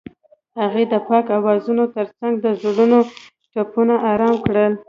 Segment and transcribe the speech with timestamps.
[0.59, 2.99] هغې د پاک اوازونو ترڅنګ د زړونو
[3.53, 4.71] ټپونه آرام کړل.